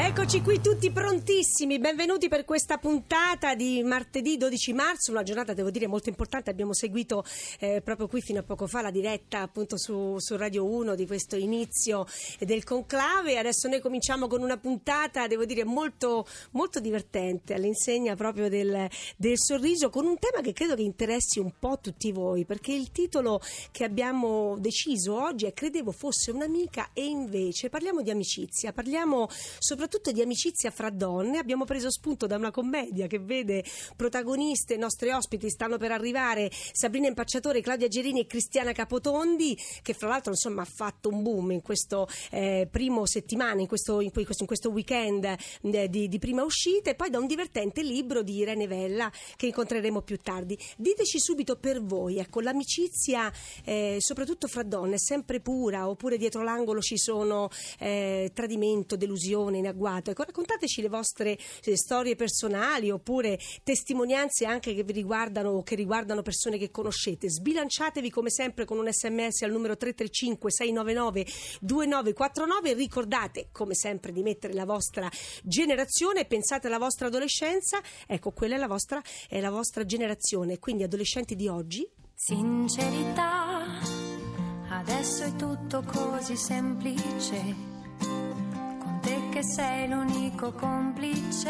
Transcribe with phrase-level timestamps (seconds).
[0.02, 5.70] Eccoci qui tutti prontissimi, benvenuti per questa puntata di martedì 12 marzo, una giornata devo
[5.70, 7.22] dire molto importante, abbiamo seguito
[7.58, 11.06] eh, proprio qui fino a poco fa la diretta appunto su, su Radio 1 di
[11.06, 12.06] questo inizio
[12.38, 18.48] del conclave, adesso noi cominciamo con una puntata devo dire molto, molto divertente all'insegna proprio
[18.48, 18.88] del,
[19.19, 22.91] del sorriso con un tema che credo che interessi un po' tutti voi perché il
[22.91, 29.28] titolo che abbiamo deciso oggi è Credevo fosse un'amica e invece parliamo di amicizia, parliamo
[29.58, 31.38] soprattutto di amicizia fra donne.
[31.38, 33.64] Abbiamo preso spunto da una commedia che vede
[33.97, 39.94] protagoniste, i nostri ospiti stanno per arrivare, Sabrina Impacciatore, Claudia Gerini e Cristiana Capotondi, che
[39.94, 44.10] fra l'altro insomma ha fatto un boom in questo eh, primo settimana, in questo, in
[44.12, 48.22] questo, in questo weekend eh, di, di prima uscita e poi da un divertente libro
[48.22, 50.58] di Irene Vella che incontreremo più tardi.
[50.77, 53.32] Diteci subito per voi, ecco, l'amicizia
[53.64, 59.58] eh, soprattutto fra donne è sempre pura oppure dietro l'angolo ci sono eh, tradimento, delusione
[59.58, 60.11] in agguato.
[60.11, 65.75] Ecco, raccontateci le vostre eh, storie personali oppure testimonianze anche che vi riguardano o che
[65.75, 67.31] riguardano persone che conoscete.
[67.31, 71.27] Sbilanciatevi come sempre con un sms al numero 335 699
[71.61, 75.09] 2949 ricordate come sempre di mettere la vostra
[75.42, 80.83] generazione, pensate alla vostra adolescenza, ecco quella è la vostra, è la vostra generazione, quindi
[80.83, 81.88] adolescenti di oggi.
[82.15, 83.81] Sincerità,
[84.69, 87.69] adesso è tutto così semplice.
[89.41, 91.49] Che sei l'unico complice.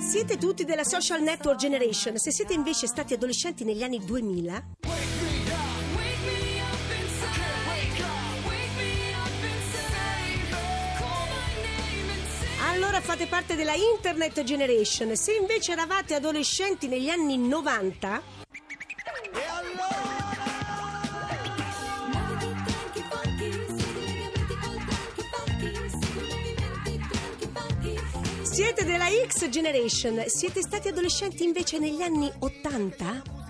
[0.00, 4.64] Siete tutti della social network generation, se siete invece stati adolescenti negli anni 2000,
[12.72, 15.14] allora fate parte della internet generation.
[15.14, 18.22] Se invece eravate adolescenti negli anni 90,
[29.04, 30.22] della X generation.
[30.26, 33.43] Siete stati adolescenti invece negli anni 80?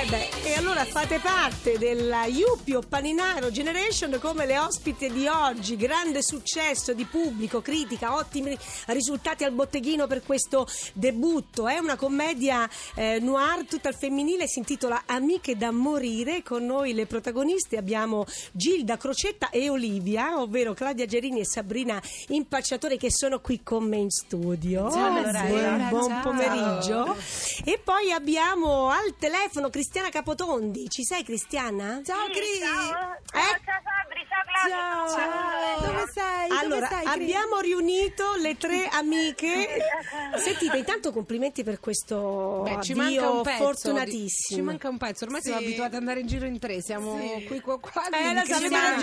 [0.00, 5.74] Eh beh, e allora fate parte della Yuppie Paninaro Generation come le ospiti di oggi.
[5.74, 8.56] Grande successo di pubblico, critica, ottimi
[8.86, 11.66] risultati al botteghino per questo debutto.
[11.66, 16.44] È una commedia eh, noir tutta al femminile, si intitola Amiche da morire.
[16.44, 22.98] Con noi le protagoniste abbiamo Gilda Crocetta e Olivia, ovvero Claudia Gerini e Sabrina Impacciatore
[22.98, 24.92] che sono qui con me in studio.
[24.92, 25.88] Ciao, Lorella.
[25.88, 27.16] buon, pomeriggio.
[27.64, 30.86] E poi abbiamo al telefono Cristiana Capotondi.
[30.90, 32.02] Ci sei Cristiana?
[32.04, 32.58] Ciao Sì, Cri!
[32.60, 33.60] Ciao, ciao, Eh?
[33.64, 35.16] ciao Fabri, ciao Claudia.
[35.16, 35.80] Ciao!
[35.80, 36.48] Dove sei?
[36.48, 37.22] Dove Allora, sei, Cri?
[37.22, 39.66] abbiamo riunito le tre amiche.
[40.36, 43.64] Sentite, intanto complimenti per questo Beh, ci manca un pezzo.
[43.64, 44.58] fortunatissimo.
[44.58, 45.24] Ci manca un pezzo.
[45.24, 45.64] Ormai siamo Sì.
[45.64, 46.82] abituati ad andare in giro in tre.
[46.82, 47.44] Siamo Sì.
[47.46, 48.08] qui qua qua.
[48.10, 48.44] Eh, lo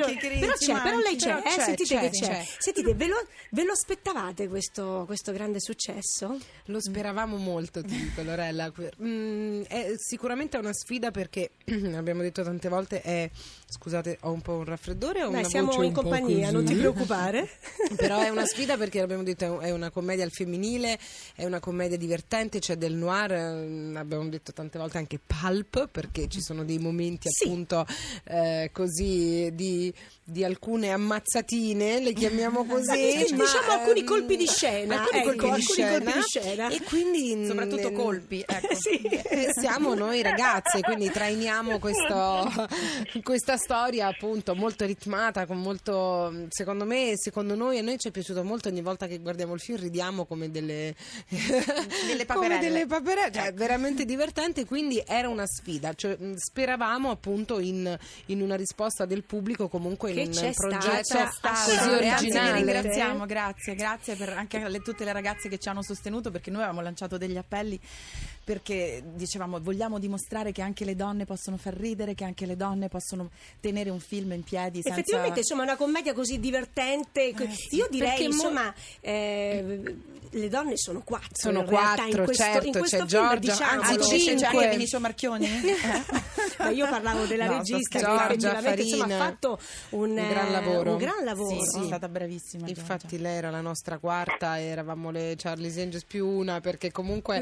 [0.05, 0.17] ci.
[0.17, 2.27] Cri, Però c'è, però lei c'è, Però eh, c'è, sentite c'è, che c'è.
[2.27, 2.45] c'è.
[2.59, 6.37] Sentite, ve lo, ve lo aspettavate questo, questo grande successo?
[6.65, 8.71] Lo speravamo molto, ti dico, Lorella.
[9.01, 11.51] Mm, è sicuramente una sfida perché
[11.95, 13.29] abbiamo detto tante volte è
[13.67, 17.49] scusate, ho un po' un raffreddore o Dai, una siamo in compagnia, non ti preoccupare.
[17.97, 20.97] Però è una sfida perché abbiamo detto è una commedia al femminile,
[21.35, 26.27] è una commedia divertente, c'è del noir, ehm, abbiamo detto tante volte anche pulp perché
[26.27, 27.45] ci sono dei momenti Sì.
[27.47, 27.85] appunto
[28.25, 29.93] eh, così di,
[30.23, 33.25] di alcune ammazzatine, le chiamiamo così.
[33.25, 36.69] Sì, ma, diciamo alcuni colpi di scena, alcuni ecco, colpi di scena, colpi di scena.
[36.69, 38.73] E quindi Soprattutto colpi, ecco.
[38.85, 39.01] Sì.
[39.01, 42.67] eh, siamo noi ragazze ragazze, quindi trainiamo questo-
[43.23, 48.11] questa storia appunto molto ritmata, con molto, secondo me, secondo noi, a noi ci è
[48.11, 50.95] piaciuto molto ogni volta che guardiamo il film, ridiamo come delle,
[51.29, 52.59] come paperelle.
[52.59, 57.97] delle paperelle, cioè veramente divertente, quindi era una sfida, cioè, speravamo appunto in,
[58.27, 62.53] in una risposta del pubblico comunque Che in un progetto stata, così originale.
[62.53, 66.61] ringraziamo, grazie, grazie per anche alle, tutte le ragazze che ci hanno sostenuto perché noi
[66.61, 67.79] avevamo lanciato degli appelli
[68.45, 72.89] perché dicevamo vogliamo dimostrare che anche le donne possono far ridere, che anche le donne
[72.89, 74.99] possono tenere un film in piedi senza...
[74.99, 77.33] Effettivamente, insomma, una commedia così divertente.
[77.71, 79.95] Io direi, perché mo- insomma, eh,
[80.31, 81.29] le donne sono quattro.
[81.33, 83.81] Sono in realtà, quattro, in questo, certo, in questo c'è film, Giorgia, diciamolo.
[83.81, 84.63] anzi, Anzi, c'è, c'è cinque.
[84.65, 85.47] anche Vinicio Marchioni?
[86.57, 88.33] Ma io parlavo della No, regista sto che scherzando.
[88.33, 89.15] effettivamente insomma, Farina.
[89.23, 89.59] ha fatto
[89.89, 90.91] un, Un eh, gran lavoro.
[90.91, 91.63] un gran lavoro.
[91.63, 92.67] Sì, è stata bravissima.
[92.67, 93.23] Infatti Giorgia.
[93.27, 97.39] lei era la nostra quarta, eravamo le Charlie's Angels più una perché comunque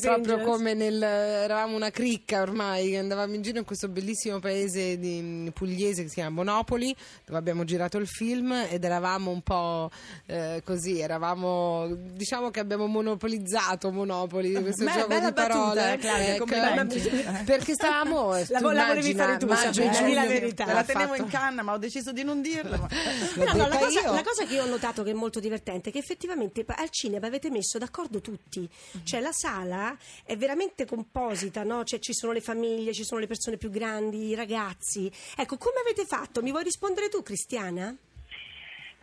[0.00, 0.44] proprio Angels.
[0.44, 5.43] come nel eravamo una cricca ormai, che andavamo in giro in questo bellissimo paese di,
[5.52, 6.94] pugliese che si chiama Monopoli,
[7.24, 9.90] dove abbiamo girato il film ed eravamo un po'
[10.26, 15.80] eh, così, eravamo diciamo che abbiamo monopolizzato Monopoli, questo Beh, gioco bella di parole.
[15.80, 17.00] battuta, Claudia, Ecco, complimenti.
[17.44, 20.26] perché stavamo eh, La- tu la volevi immagina, fare tu, maggio e Sabrina, di la
[20.26, 20.64] verità.
[20.72, 21.22] La tenevo fatto.
[21.22, 22.76] in canna ma ho deciso di non dirlo.
[22.78, 22.88] ma-
[23.44, 25.92] No, no, la, cosa, la cosa che io ho notato che è molto divertente è
[25.92, 28.68] che effettivamente al cinema avete messo d'accordo tutti,
[29.02, 31.84] cioè la sala è veramente composita, no?
[31.84, 35.10] Cioè, ci sono le famiglie, ci sono le persone più grandi, i ragazzi.
[35.36, 36.42] Ecco, come avete fatto?
[36.42, 37.94] Mi vuoi rispondere tu, Cristiana?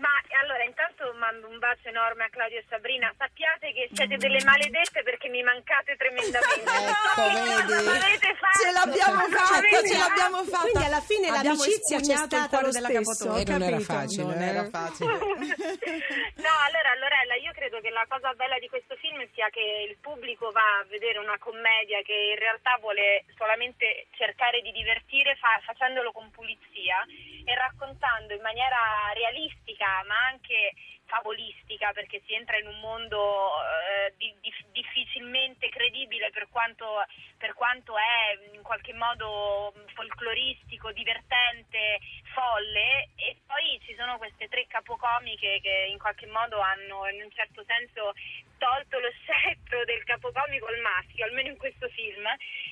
[0.01, 0.09] Ma
[0.41, 3.13] allora intanto mando un bacio enorme a Claudio e Sabrina.
[3.15, 6.69] Sappiate che siete delle maledette perché mi mancate tremendamente.
[7.11, 8.33] Ecco, vedi?
[8.41, 8.59] Fatto?
[8.63, 10.61] Ce l'abbiamo fatta, ce l'abbiamo fatta.
[10.61, 13.35] Quindi alla fine Abbiamo l'amicizia c'è stata cuore lo della stesso.
[13.37, 14.23] E non era facile.
[14.23, 14.49] Non eh.
[14.49, 15.11] era facile.
[16.41, 19.97] No, allora Lorella, io credo che la cosa bella di questo film sia che il
[20.01, 25.61] pubblico va a vedere una commedia che in realtà vuole solamente cercare di divertire fa-
[25.63, 27.05] facendolo con pulizia
[27.43, 30.73] e raccontando in maniera realistica ma anche
[31.11, 37.03] favolistica perché si entra in un mondo eh, di- di- difficilmente credibile per quanto,
[37.37, 41.99] per quanto è in qualche modo folcloristico, divertente,
[42.33, 47.31] folle e poi ci sono queste tre capocomiche che in qualche modo hanno in un
[47.31, 48.13] certo senso
[48.61, 52.21] tolto lo scettro del capocomico al maschio, almeno in questo film,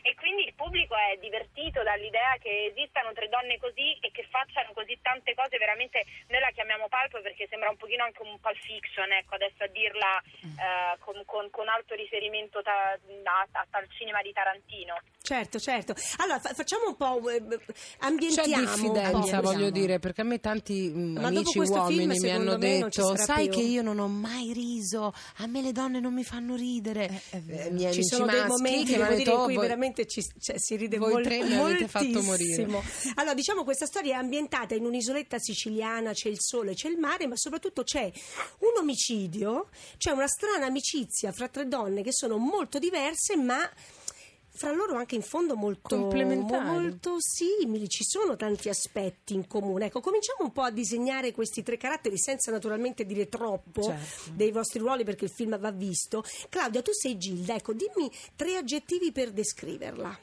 [0.04, 4.72] e quindi il pubblico è divertito dall'idea che esistano tre donne così e che facciano
[4.74, 8.58] così tante cose, veramente noi la chiamiamo pulp perché sembra un pochino anche un pulp
[8.62, 13.90] fiction, ecco, adesso a dirla eh, con, con- con alto riferimento ta- a- a- al
[13.98, 14.96] cinema di Tarantino.
[15.30, 15.94] Certo, certo.
[16.18, 20.40] Allora fa- facciamo un po', eh, C'è ambientiamo un diffidenza, voglio dire, perché a me
[20.40, 24.00] tanti mm, Ma dopo amici uomini film, mi hanno detto: Sai più." che io non
[24.00, 27.22] ho mai riso, a me le donne non mi fanno ridere.
[27.46, 27.68] vero.
[27.68, 30.58] Eh, miei Ci sono dei momenti che detto: in "Oh, cui voi- veramente ci- cioè,
[30.58, 32.68] si ride voi mol- tre mi avete fatto morire."
[33.14, 37.28] Allora, diciamo questa storia è ambientata in un'isoletta siciliana, c'è il sole, c'è il mare,
[37.28, 38.12] ma soprattutto c'è
[38.62, 39.68] un omicidio,
[39.98, 43.70] c'è una strana amicizia fra tre donne che sono molto diverse, ma
[44.60, 49.86] fra loro anche in fondo molto, molto simili, ci sono tanti aspetti in comune.
[49.86, 54.32] Ecco, cominciamo un po' a disegnare questi tre caratteri senza naturalmente dire troppo Certo.
[54.34, 56.26] dei vostri ruoli perché il film va visto.
[56.50, 60.20] Claudia, tu sei Gilda, ecco, dimmi tre aggettivi per descriverla.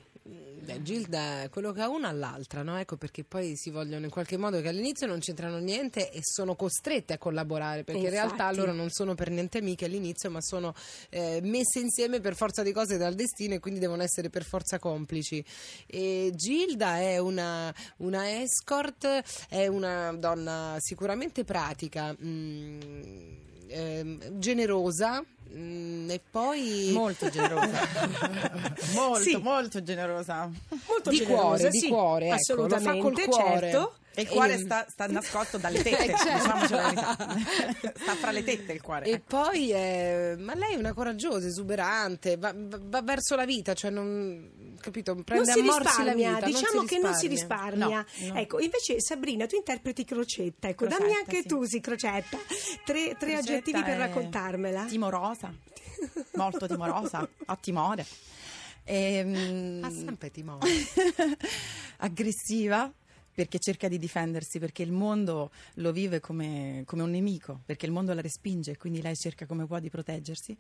[0.67, 2.77] Beh, Gilda è quello che ha una all'altra, no?
[2.77, 6.57] Ecco perché poi si vogliono in qualche modo che all'inizio non c'entrano niente e sono
[6.57, 8.27] costrette a collaborare perché in Infatti.
[8.27, 10.75] realtà loro non sono per niente amiche all'inizio ma sono
[11.11, 14.81] eh, messe insieme per forza di cose dal destino e quindi devono essere per forza
[14.81, 15.45] complici.
[15.87, 22.81] E Gilda è una, una escort, è una donna sicuramente pratica, mm,
[23.69, 25.25] ehm, generosa
[25.57, 27.81] mm, e poi Molto generosa.
[28.95, 29.37] molto, Sì.
[29.37, 30.51] molto generosa.
[30.87, 32.37] Molto di generosa, cuore, di sì, cuore, ecco, lo
[32.69, 33.59] fa assolutamente, col cuore.
[33.71, 33.95] certo.
[34.19, 36.39] E il cuore E- sta, sta nascosto dalle tette, Eh, certo.
[36.39, 37.93] diciamoci la verità.
[38.01, 39.05] sta fra le tette il cuore.
[39.07, 43.75] E poi, eh, ma lei è una coraggiosa, esuberante, va, va- va verso la vita,
[43.75, 46.47] cioè non, capito, prende non si a morsi la risparmia, vita.
[46.47, 47.87] diciamo non che non si risparmia.
[48.21, 48.35] No, no.
[48.39, 51.47] Ecco, invece Sabrina, tu interpreti Crocetta, ecco, Crocetta, dammi anche sì.
[51.49, 52.39] tu, sì, Crocetta,
[52.85, 54.85] tre, tre Crocetta aggettivi per raccontarmela.
[54.87, 55.53] Timorosa,
[56.37, 58.07] molto timorosa, ha timore.
[58.89, 60.69] Ehm, Ha sempre timore.
[61.99, 62.91] aggressiva
[63.37, 67.93] perché cerca di difendersi, perché il mondo lo vive come, come un nemico, perché il
[67.93, 70.57] mondo la respinge, quindi lei cerca come può di proteggersi.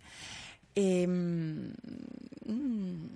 [0.75, 1.71] E, mm,
[2.51, 3.07] mm,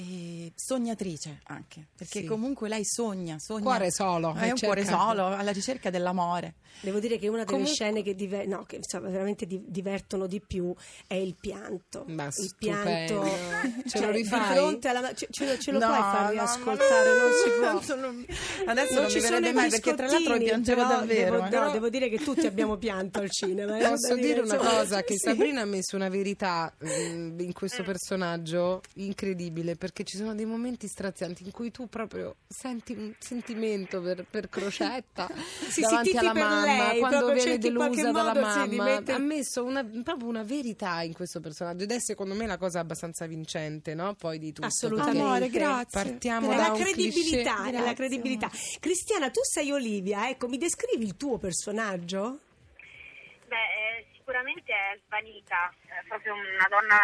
[0.00, 2.24] e sognatrice anche, perché Sì.
[2.24, 3.62] comunque lei sogna, sogna.
[3.62, 6.54] Cuore solo, È un cerca- cuore solo, alla ricerca dell'amore.
[6.80, 10.26] Devo dire che una delle Comunque- scene che, diver- no, che, insomma, veramente di- divertono
[10.26, 10.72] di più
[11.06, 12.04] è il pianto.
[12.08, 13.20] Ma il stupendo.
[13.20, 13.24] pianto
[13.86, 14.56] Ce cioè, lo di rifai?
[14.56, 17.10] fronte alla ce, ce lo- ce lo No, puoi far no, riascoltare?
[17.12, 17.32] no, non
[17.80, 17.96] si può.
[17.96, 18.26] non-
[18.66, 21.30] Adesso Non non, ci verrebbe mai perché tra l'altro piangevo davvero.
[21.32, 21.40] Devo, eh.
[21.42, 23.76] no, Però- devo dire che tutti abbiamo pianto al cinema.
[23.78, 25.02] eh, Posso dire una cosa?
[25.02, 25.18] Che.
[25.18, 30.86] Sabrina ha messo una verità mm, in questo personaggio incredibile perché ci sono dei momenti
[30.86, 35.26] strazianti in cui tu proprio senti un sentimento per, per Crocetta
[35.68, 38.84] Sì, davanti alla per mamma lei, quando viene cerchi in qualche delusa dalla mamma.
[38.84, 42.56] mettere- Ha messo una, proprio una verità in questo personaggio ed è secondo me la
[42.56, 44.14] cosa abbastanza vincente, no?
[44.14, 44.66] Poi di tutto.
[44.68, 45.18] Assolutamente.
[45.20, 46.02] Amore, grazie.
[46.02, 48.48] Partiamo È da credibilità, la credibilità.
[48.78, 52.38] Cristiana, tu sei Olivia, ecco, mi descrivi il tuo personaggio?
[53.48, 56.98] Beh, eh, sicuramente è svanita, è proprio una donna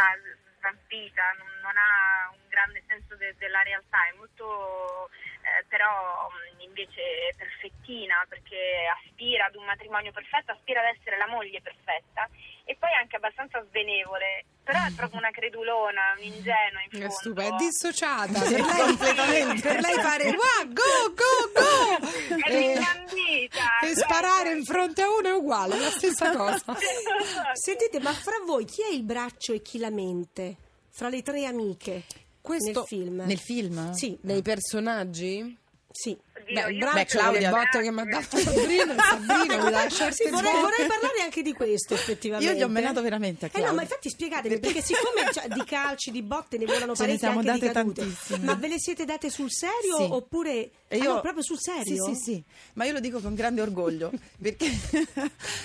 [0.59, 5.11] svampita, non, non ha un grande senso de- della realtà, è molto
[5.47, 11.29] eh, però mh, invece perfettina perché aspira ad un matrimonio perfetto, aspira ad essere la
[11.29, 12.29] moglie perfetta
[12.65, 17.11] e poi è anche abbastanza svenevole, però è proprio una credulona, un'ingenua in È fondo.
[17.15, 23.79] stupenda, è dissociata per lei, per lei fare "Wow, go go go È e, ingandita,
[23.85, 26.75] e sparare in fronte a uno è uguale, è la stessa cosa.
[27.55, 30.57] Sentite, ma fra voi chi è il braccio e chi la mente?
[30.91, 32.03] Fra le tre amiche
[32.47, 33.23] Questo- nel film?
[33.27, 33.93] Nel film?
[33.93, 35.57] Sì, Nei personaggi?
[35.91, 36.17] sì.
[36.49, 40.29] Beh, braccio Beh, Claudia- le botte che mi ha dato Sabrina, Sabrina mi lascia Sì,
[40.29, 42.53] vorrei, vorrei parlare anche di questo effettivamente.
[42.53, 43.73] Io gli ho menato veramente a Eh no, Claudia.
[43.75, 47.19] ma infatti spiegatemi, perché siccome cioè, di calci, di botte ne volano Ce ne parecchie
[47.19, 48.01] siamo anche di date cadute.
[48.03, 48.45] tantissime.
[48.45, 50.07] Ma ve le siete date sul serio Sì.
[50.09, 52.05] oppure E Ah, io- no, proprio sul serio?
[52.05, 55.13] Sì, sì, sì, ma io lo dico con grande orgoglio perché, Io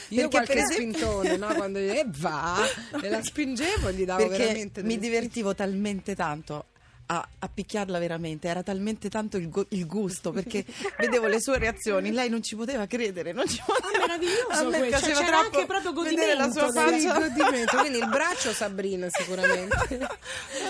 [0.10, 1.54] perché qualche per esempio- spintone, no?
[1.54, 2.58] Quando gli e va,
[3.04, 6.66] e la spingevo e gli davo perché veramente mi divertivo talmente tanto
[7.14, 10.64] a, a picchiarla veramente, era talmente tanto il, gu- il gusto perché
[10.98, 14.00] vedevo le sue reazioni, lei non ci poteva credere, non ci poteva.
[14.00, 17.20] meraviglioso A me questo, piaceva c'era anche proprio vedere la sua godimento Sì, faccia.
[17.28, 17.78] godimento.
[17.78, 20.00] Quindi il braccio Sabrina sicuramente.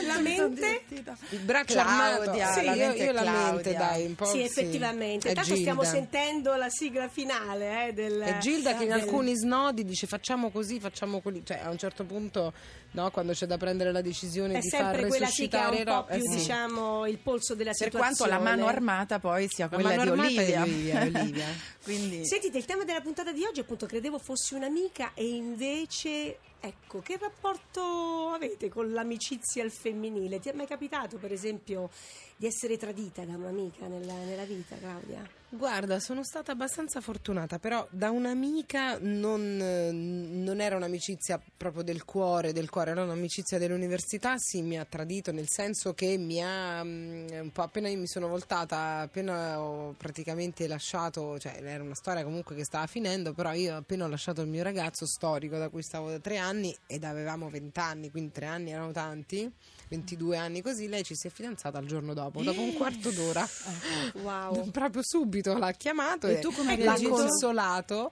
[0.07, 0.83] La mente?
[1.29, 2.59] Il braccio Claudia, armato.
[2.59, 3.51] Sì, la io, mente io la Claudia.
[3.53, 4.25] mente dai, un po'.
[4.25, 5.29] Sì, effettivamente.
[5.29, 8.19] È Tanto stiamo sentendo la sigla finale eh, del...
[8.19, 11.77] È Gilda che in del- alcuni snodi dice facciamo così, facciamo così, cioè a un
[11.77, 12.51] certo punto
[12.91, 16.15] no, quando c'è da prendere la decisione È di far sì resuscitare un po' più,
[16.15, 16.30] eh sì.
[16.35, 18.15] Diciamo, il polso della Per situazione.
[18.15, 20.61] quanto la mano armata poi sia La quella di Olivia.
[20.61, 21.45] Olivia, Olivia.
[21.83, 26.99] Quindi Sentite, il tema della puntata di oggi appunto credevo fossi un'amica e invece, ecco,
[26.99, 30.39] che rapporto avete con l'amicizia al femminile?
[30.39, 31.89] Ti è mai capitato, per esempio,
[32.37, 35.27] di essere tradita da un'amica nella, nella vita, Claudia?
[35.53, 42.53] Guarda, sono stata abbastanza fortunata, però da un'amica non, non era un'amicizia proprio del cuore,
[42.53, 47.27] del cuore, era un'amicizia dell'università, sì, mi ha tradito nel senso che mi ha mm,
[47.41, 52.55] un po' appena mi sono voltata, appena ho praticamente lasciato, cioè era una storia comunque
[52.55, 56.09] che stava finendo, però io appena ho lasciato il mio ragazzo storico da cui stavo
[56.11, 56.50] da tre anni
[56.87, 59.49] ed avevamo vent'anni, quindi tre anni erano tanti,
[59.89, 63.47] 22 anni così, lei ci si è fidanzata il giorno dopo, dopo un quarto d'ora.
[64.21, 64.69] Wow.
[64.71, 67.11] Proprio subito l'ha chiamato E e, tu come l'ha reagito?
[67.11, 68.11] consolato.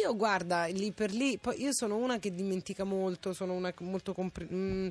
[0.00, 3.82] Io guarda, lì per lì, poi io sono una che dimentica molto, sono una che
[3.82, 4.88] molto compre- mm,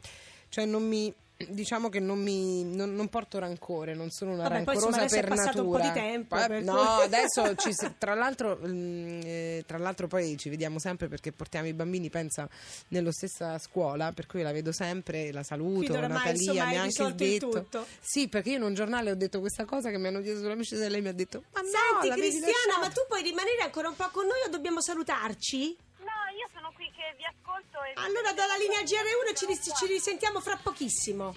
[0.49, 1.13] cioè non mi
[1.49, 5.07] diciamo che non mi non, non porto rancore, non sono una Vabbè, poi, rancorosa è
[5.09, 5.93] per passato un po' natura.
[5.93, 10.35] di tempo, Poi- per no, cui- adesso ci tra l'altro mm, eh, tra l'altro poi
[10.37, 12.49] ci vediamo sempre perché portiamo i bambini pensa
[12.89, 17.13] nella stessa scuola, per cui la vedo sempre, la saluto, Quindi Natalia mi ha anche
[17.15, 17.67] detto.
[17.99, 20.85] Sì, perché io in un giornale ho detto questa cosa che mi hanno chiesto sull'amicizia
[20.85, 21.67] e lei mi ha detto "Ma no,
[22.01, 22.79] Senti, Cristiana, lasciata".
[22.79, 25.77] ma tu puoi rimanere ancora un po' con noi o dobbiamo salutarci?
[25.99, 27.93] No, io sono qui che vi ascolto e...
[27.95, 31.35] Allora dalla linea GR1 ci, ris- ci risentiamo fra pochissimo.